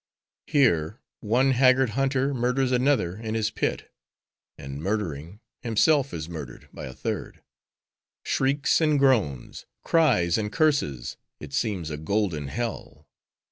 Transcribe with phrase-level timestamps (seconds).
[0.47, 3.93] Here, one haggard hunter murders another in his pit;
[4.57, 7.43] and murdering, himself is murdered by a third.
[8.23, 9.67] Shrieks and groans!
[9.83, 11.17] cries and curses!
[11.39, 13.07] It seems a golden Hell!